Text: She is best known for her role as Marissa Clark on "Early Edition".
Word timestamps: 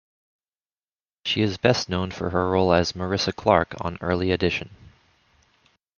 She 1.27 1.43
is 1.43 1.57
best 1.59 1.87
known 1.87 2.09
for 2.09 2.31
her 2.31 2.49
role 2.49 2.73
as 2.73 2.93
Marissa 2.93 3.35
Clark 3.35 3.75
on 3.81 3.99
"Early 4.01 4.31
Edition". 4.31 4.71